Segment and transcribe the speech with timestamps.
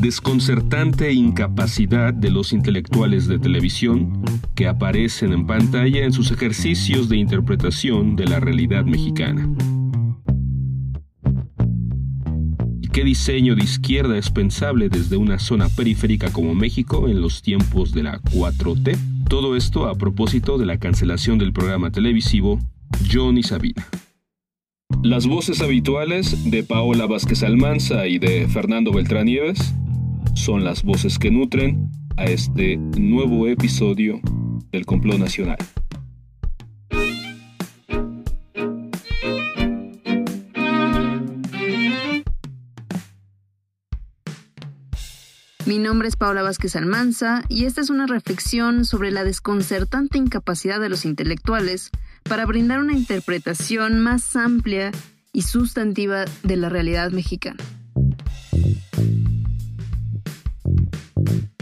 [0.00, 4.22] desconcertante incapacidad de los intelectuales de televisión
[4.54, 9.48] que aparecen en pantalla en sus ejercicios de interpretación de la realidad mexicana.
[12.80, 17.42] ¿Y qué diseño de izquierda es pensable desde una zona periférica como México en los
[17.42, 18.96] tiempos de la 4T?
[19.28, 22.58] Todo esto a propósito de la cancelación del programa televisivo
[23.12, 23.86] Johnny Sabina.
[25.02, 29.74] Las voces habituales de Paola Vázquez Almanza y de Fernando Beltrán Nieves
[30.34, 34.20] son las voces que nutren a este nuevo episodio
[34.70, 35.58] del Complot Nacional.
[45.66, 50.80] Mi nombre es Paola Vázquez Almanza y esta es una reflexión sobre la desconcertante incapacidad
[50.80, 51.90] de los intelectuales
[52.24, 54.90] para brindar una interpretación más amplia
[55.32, 57.62] y sustantiva de la realidad mexicana.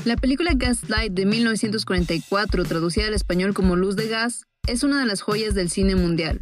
[0.09, 5.05] La película Gaslight de 1944, traducida al español como Luz de Gas, es una de
[5.05, 6.41] las joyas del cine mundial.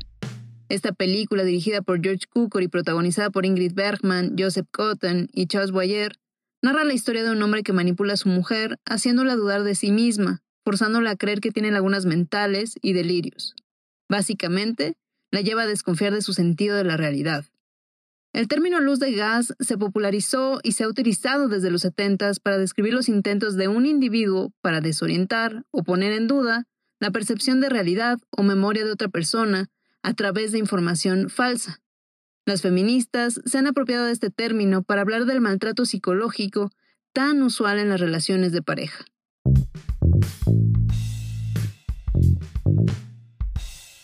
[0.69, 5.73] Esta película, dirigida por George Cukor y protagonizada por Ingrid Bergman, Joseph Cotton y Charles
[5.73, 6.13] Boyer,
[6.63, 9.91] narra la historia de un hombre que manipula a su mujer, haciéndola dudar de sí
[9.91, 13.57] misma, forzándola a creer que tiene lagunas mentales y delirios.
[14.09, 14.95] Básicamente,
[15.33, 17.45] la lleva a desconfiar de su sentido de la realidad.
[18.37, 22.59] El término luz de gas se popularizó y se ha utilizado desde los 70 para
[22.59, 26.67] describir los intentos de un individuo para desorientar o poner en duda
[27.01, 29.71] la percepción de realidad o memoria de otra persona
[30.03, 31.81] a través de información falsa.
[32.45, 36.71] Las feministas se han apropiado de este término para hablar del maltrato psicológico
[37.15, 39.07] tan usual en las relaciones de pareja.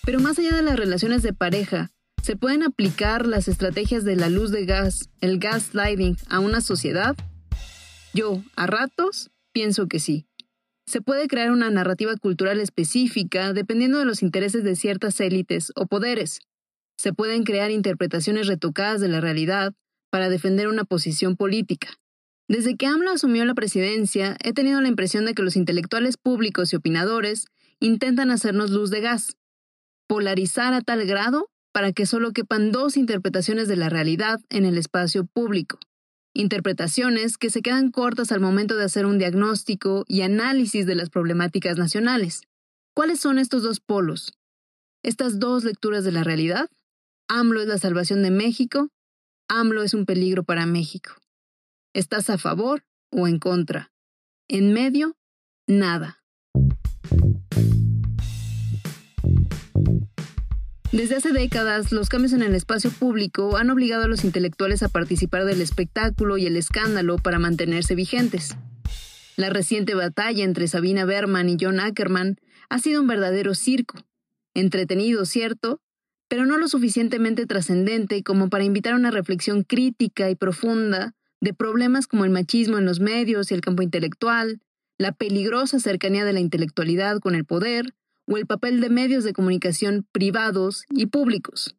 [0.07, 4.29] Pero más allá de las relaciones de pareja, ¿Se pueden aplicar las estrategias de la
[4.29, 7.17] luz de gas, el gaslighting, a una sociedad?
[8.15, 10.29] Yo, a ratos, pienso que sí.
[10.87, 15.87] Se puede crear una narrativa cultural específica dependiendo de los intereses de ciertas élites o
[15.87, 16.39] poderes.
[16.97, 19.75] Se pueden crear interpretaciones retocadas de la realidad
[20.09, 21.89] para defender una posición política.
[22.47, 26.73] Desde que AMLO asumió la presidencia, he tenido la impresión de que los intelectuales públicos
[26.73, 27.47] y opinadores
[27.81, 29.37] intentan hacernos luz de gas,
[30.07, 34.79] polarizar a tal grado para que solo quepan dos interpretaciones de la realidad en el
[34.79, 35.79] espacio público.
[36.35, 41.11] Interpretaciones que se quedan cortas al momento de hacer un diagnóstico y análisis de las
[41.11, 42.43] problemáticas nacionales.
[42.95, 44.33] ¿Cuáles son estos dos polos?
[45.03, 46.71] Estas dos lecturas de la realidad.
[47.29, 48.89] AMLO es la salvación de México.
[49.49, 51.13] AMLO es un peligro para México.
[51.95, 53.91] ¿Estás a favor o en contra?
[54.49, 55.17] En medio,
[55.67, 56.22] nada.
[60.93, 64.91] Desde hace décadas, los cambios en el espacio público han obligado a los intelectuales a
[64.91, 68.57] participar del espectáculo y el escándalo para mantenerse vigentes.
[69.37, 72.37] La reciente batalla entre Sabina Berman y John Ackerman
[72.69, 74.05] ha sido un verdadero circo.
[74.53, 75.81] Entretenido, cierto,
[76.29, 81.55] pero no lo suficientemente trascendente como para invitar a una reflexión crítica y profunda de
[81.55, 84.61] problemas como el machismo en los medios y el campo intelectual,
[84.99, 87.95] la peligrosa cercanía de la intelectualidad con el poder,
[88.27, 91.77] o el papel de medios de comunicación privados y públicos.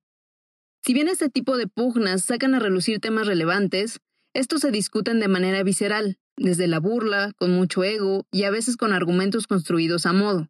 [0.86, 4.00] Si bien este tipo de pugnas sacan a relucir temas relevantes,
[4.34, 8.78] estos se discuten de manera visceral, desde la burla, con mucho ego y a veces
[8.78, 10.50] con argumentos construidos a modo.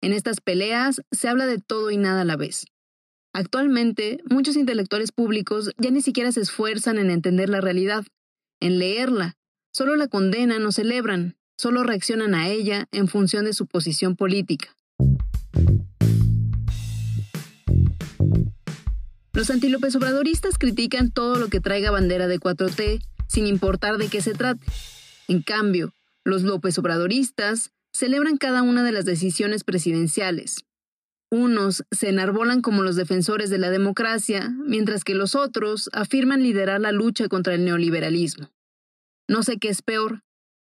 [0.00, 2.66] En estas peleas se habla de todo y nada a la vez.
[3.32, 8.04] Actualmente, muchos intelectuales públicos ya ni siquiera se esfuerzan en entender la realidad,
[8.60, 9.36] en leerla,
[9.72, 14.74] solo la condenan o celebran, solo reaccionan a ella en función de su posición política.
[19.38, 24.20] Los antílopes obradoristas critican todo lo que traiga bandera de 4T, sin importar de qué
[24.20, 24.66] se trate.
[25.28, 25.94] En cambio,
[26.24, 30.64] los López obradoristas celebran cada una de las decisiones presidenciales.
[31.30, 36.80] Unos se enarbolan como los defensores de la democracia, mientras que los otros afirman liderar
[36.80, 38.50] la lucha contra el neoliberalismo.
[39.28, 40.22] No sé qué es peor,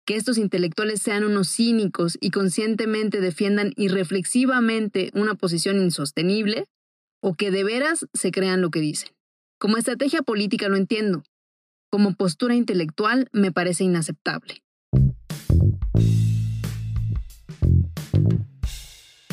[0.05, 6.65] que estos intelectuales sean unos cínicos y conscientemente defiendan irreflexivamente una posición insostenible,
[7.21, 9.09] o que de veras se crean lo que dicen.
[9.59, 11.23] Como estrategia política lo entiendo.
[11.89, 14.63] Como postura intelectual me parece inaceptable.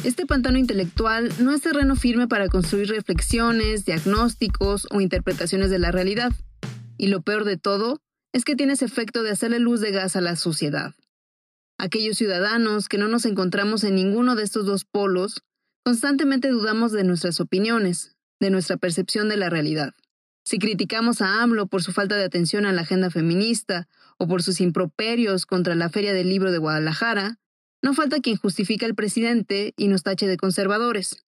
[0.04, 5.92] Este pantano intelectual no es terreno firme para construir reflexiones, diagnósticos o interpretaciones de la
[5.92, 6.30] realidad.
[6.98, 8.02] Y lo peor de todo
[8.32, 10.94] es que tiene ese efecto de hacerle luz de gas a la sociedad.
[11.78, 15.42] Aquellos ciudadanos que no nos encontramos en ninguno de estos dos polos
[15.84, 19.92] Constantemente dudamos de nuestras opiniones, de nuestra percepción de la realidad.
[20.42, 23.86] Si criticamos a AMLO por su falta de atención a la agenda feminista
[24.18, 27.38] o por sus improperios contra la Feria del Libro de Guadalajara,
[27.82, 31.22] no falta quien justifica al presidente y nos tache de conservadores.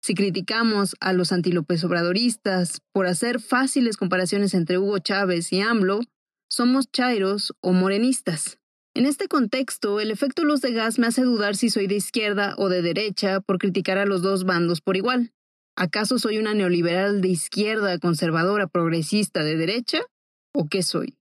[0.00, 6.00] Si criticamos a los antilopes obradoristas por hacer fáciles comparaciones entre Hugo Chávez y AMLO,
[6.48, 8.58] somos chairos o morenistas.
[8.94, 12.54] En este contexto, el efecto luz de gas me hace dudar si soy de izquierda
[12.58, 15.32] o de derecha por criticar a los dos bandos por igual.
[15.76, 20.02] ¿Acaso soy una neoliberal de izquierda, conservadora, progresista, de derecha?
[20.52, 21.16] ¿O qué soy?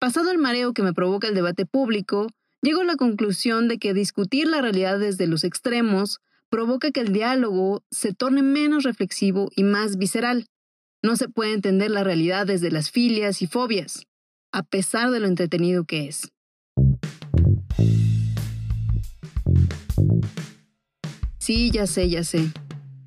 [0.00, 2.26] Pasado el mareo que me provoca el debate público,
[2.62, 6.20] llego a la conclusión de que discutir la realidad desde los extremos
[6.50, 10.46] provoca que el diálogo se torne menos reflexivo y más visceral.
[11.00, 14.06] No se puede entender la realidad desde las filias y fobias,
[14.50, 16.33] a pesar de lo entretenido que es.
[21.38, 22.50] Sí, ya sé, ya sé.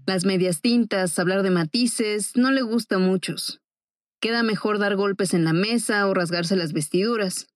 [0.05, 3.61] Las medias tintas, hablar de matices, no le gusta a muchos.
[4.21, 7.47] Queda mejor dar golpes en la mesa o rasgarse las vestiduras.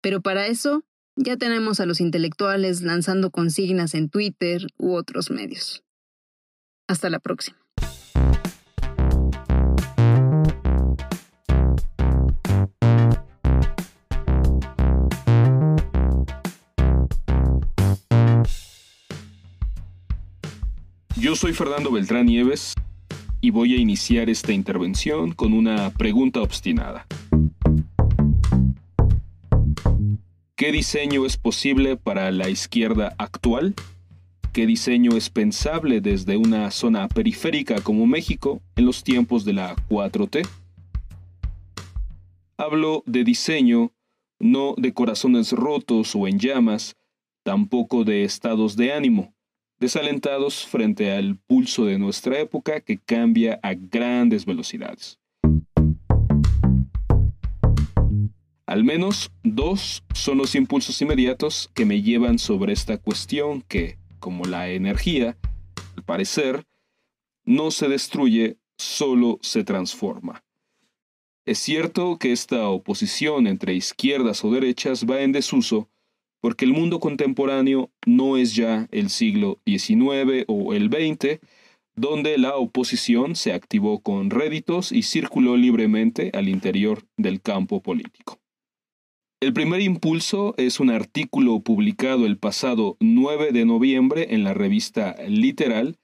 [0.00, 0.84] Pero para eso,
[1.16, 5.82] ya tenemos a los intelectuales lanzando consignas en Twitter u otros medios.
[6.88, 7.58] Hasta la próxima.
[21.20, 22.74] Yo soy Fernando Beltrán Nieves
[23.40, 27.08] y voy a iniciar esta intervención con una pregunta obstinada.
[30.54, 33.74] ¿Qué diseño es posible para la izquierda actual?
[34.52, 39.74] ¿Qué diseño es pensable desde una zona periférica como México en los tiempos de la
[39.88, 40.46] 4T?
[42.56, 43.92] Hablo de diseño,
[44.38, 46.94] no de corazones rotos o en llamas,
[47.42, 49.34] tampoco de estados de ánimo
[49.78, 55.18] desalentados frente al pulso de nuestra época que cambia a grandes velocidades.
[58.66, 64.44] Al menos dos son los impulsos inmediatos que me llevan sobre esta cuestión que, como
[64.44, 65.38] la energía,
[65.96, 66.66] al parecer,
[67.44, 70.44] no se destruye, solo se transforma.
[71.46, 75.88] Es cierto que esta oposición entre izquierdas o derechas va en desuso
[76.48, 81.40] porque el mundo contemporáneo no es ya el siglo XIX o el XX,
[81.94, 88.38] donde la oposición se activó con réditos y circuló libremente al interior del campo político.
[89.42, 95.16] El primer impulso es un artículo publicado el pasado 9 de noviembre en la revista
[95.28, 95.98] Literal,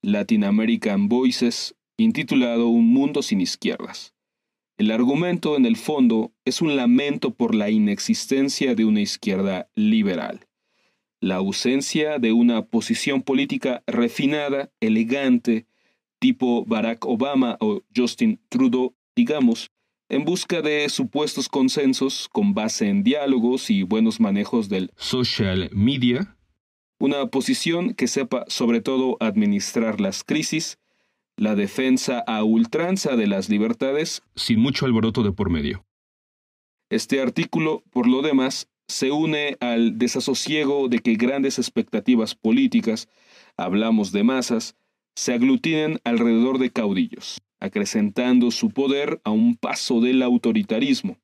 [0.00, 4.14] Latin American Voices, intitulado Un mundo sin izquierdas.
[4.78, 10.46] El argumento, en el fondo, es un lamento por la inexistencia de una izquierda liberal,
[11.20, 15.66] la ausencia de una posición política refinada, elegante,
[16.20, 19.72] tipo Barack Obama o Justin Trudeau, digamos,
[20.08, 26.36] en busca de supuestos consensos con base en diálogos y buenos manejos del social media,
[27.00, 30.78] una posición que sepa sobre todo administrar las crisis,
[31.38, 35.84] la defensa a ultranza de las libertades sin mucho alboroto de por medio.
[36.90, 43.08] Este artículo, por lo demás, se une al desasosiego de que grandes expectativas políticas,
[43.56, 44.74] hablamos de masas,
[45.14, 51.18] se aglutinen alrededor de caudillos, acrecentando su poder a un paso del autoritarismo.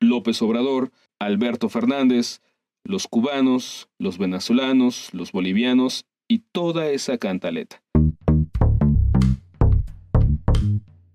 [0.00, 2.42] López Obrador, Alberto Fernández,
[2.84, 7.82] los cubanos, los venezolanos, los bolivianos y toda esa cantaleta.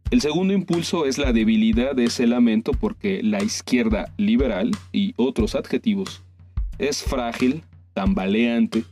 [0.09, 5.53] El segundo impulso es la debilidad de ese lamento porque la izquierda liberal y otros
[5.53, 6.23] adjetivos
[6.79, 8.85] es frágil, tambaleante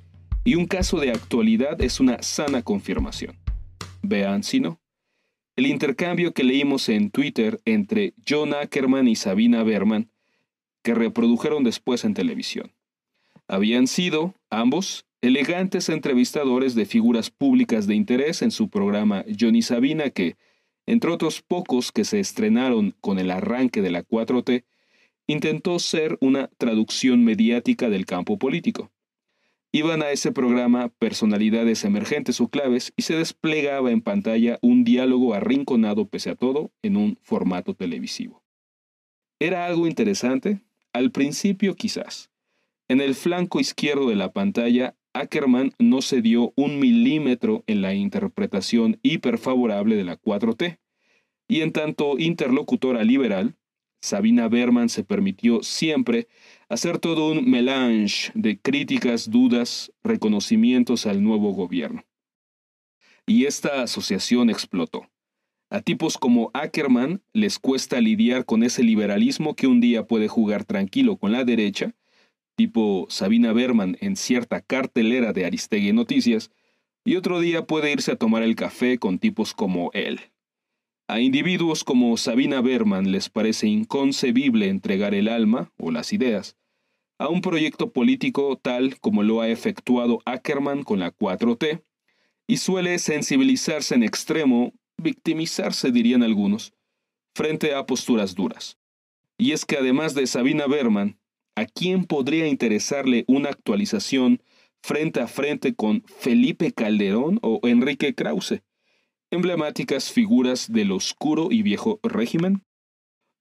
[0.43, 3.37] y un caso de actualidad es una sana confirmación.
[4.01, 4.79] Vean si no.
[5.55, 10.09] El intercambio que leímos en Twitter entre John Ackerman y Sabina Berman,
[10.83, 12.73] que reprodujeron después en televisión.
[13.47, 20.09] Habían sido, ambos, elegantes entrevistadores de figuras públicas de interés en su programa Johnny Sabina
[20.09, 20.35] que,
[20.85, 24.63] entre otros pocos que se estrenaron con el arranque de la 4T,
[25.27, 28.91] intentó ser una traducción mediática del campo político.
[29.71, 35.33] Iban a ese programa personalidades emergentes o claves y se desplegaba en pantalla un diálogo
[35.33, 38.41] arrinconado pese a todo en un formato televisivo.
[39.39, 40.61] ¿Era algo interesante?
[40.93, 42.29] Al principio quizás.
[42.87, 47.93] En el flanco izquierdo de la pantalla Ackerman no se dio un milímetro en la
[47.93, 50.77] interpretación hiperfavorable de la 4T,
[51.47, 53.55] y en tanto interlocutora liberal,
[54.01, 56.27] Sabina Berman se permitió siempre
[56.69, 62.03] hacer todo un melange de críticas, dudas, reconocimientos al nuevo gobierno.
[63.25, 65.09] Y esta asociación explotó.
[65.69, 70.65] A tipos como Ackerman les cuesta lidiar con ese liberalismo que un día puede jugar
[70.65, 71.95] tranquilo con la derecha,
[72.55, 76.51] tipo Sabina Berman en cierta cartelera de Aristegui Noticias,
[77.03, 80.19] y otro día puede irse a tomar el café con tipos como él.
[81.07, 86.57] A individuos como Sabina Berman les parece inconcebible entregar el alma o las ideas
[87.17, 91.81] a un proyecto político tal como lo ha efectuado Ackerman con la 4T,
[92.47, 96.73] y suele sensibilizarse en extremo, victimizarse dirían algunos,
[97.33, 98.77] frente a posturas duras.
[99.37, 101.17] Y es que además de Sabina Berman,
[101.55, 104.41] ¿a quién podría interesarle una actualización
[104.81, 108.61] frente a frente con Felipe Calderón o Enrique Krause,
[109.31, 112.63] emblemáticas figuras del oscuro y viejo régimen?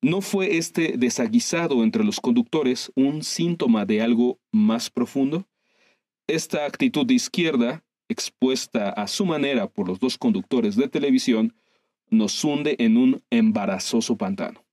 [0.00, 5.46] ¿No fue este desaguisado entre los conductores un síntoma de algo más profundo?
[6.26, 11.54] Esta actitud de izquierda, expuesta a su manera por los dos conductores de televisión,
[12.10, 14.63] nos hunde en un embarazoso pantano.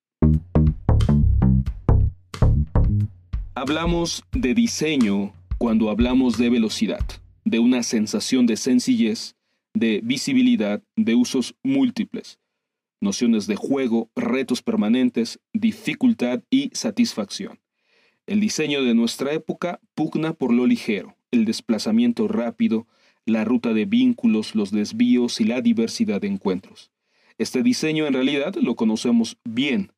[3.61, 7.05] Hablamos de diseño cuando hablamos de velocidad,
[7.45, 9.35] de una sensación de sencillez,
[9.75, 12.39] de visibilidad, de usos múltiples
[13.01, 17.59] nociones de juego, retos permanentes, dificultad y satisfacción.
[18.25, 22.87] El diseño de nuestra época pugna por lo ligero, el desplazamiento rápido,
[23.27, 26.89] la ruta de vínculos, los desvíos y la diversidad de encuentros.
[27.37, 29.91] Este diseño en realidad lo conocemos bien.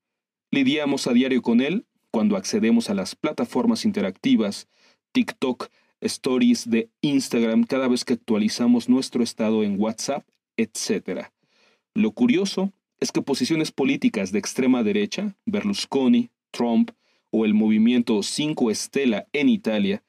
[0.52, 4.68] Lidiamos a diario con él cuando accedemos a las plataformas interactivas,
[5.14, 10.24] TikTok, stories de Instagram cada vez que actualizamos nuestro estado en WhatsApp,
[10.56, 11.30] etc.
[11.96, 16.92] Lo curioso es que posiciones políticas de extrema derecha, Berlusconi, Trump
[17.32, 20.04] o el movimiento 5 Estela en Italia,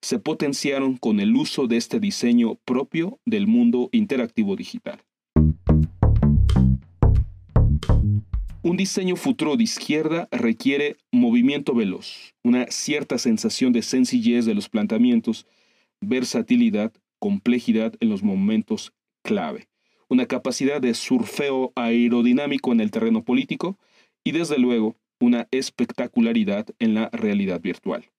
[0.00, 5.02] se potenciaron con el uso de este diseño propio del mundo interactivo digital.
[8.62, 14.68] Un diseño futuro de izquierda requiere movimiento veloz, una cierta sensación de sencillez de los
[14.68, 15.46] planteamientos,
[16.00, 19.70] versatilidad, complejidad en los momentos clave
[20.10, 23.78] una capacidad de surfeo aerodinámico en el terreno político
[24.24, 28.10] y desde luego una espectacularidad en la realidad virtual.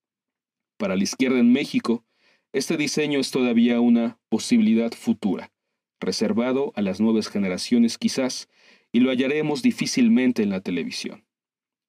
[0.77, 2.05] Para la izquierda en México,
[2.53, 5.51] este diseño es todavía una posibilidad futura,
[5.99, 8.47] reservado a las nuevas generaciones quizás,
[8.91, 11.25] y lo hallaremos difícilmente en la televisión.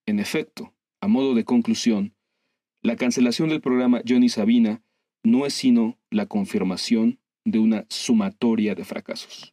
[0.06, 2.14] En efecto, a modo de conclusión,
[2.82, 4.82] la cancelación del programa Johnny Sabina
[5.24, 9.52] no es sino la confirmación de una sumatoria de fracasos.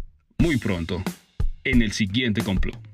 [0.41, 1.03] muy pronto
[1.63, 2.90] en el siguiente complot.